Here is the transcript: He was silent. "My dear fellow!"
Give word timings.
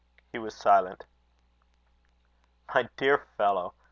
He 0.31 0.39
was 0.39 0.55
silent. 0.57 1.05
"My 2.73 2.89
dear 2.97 3.19
fellow!" 3.37 3.75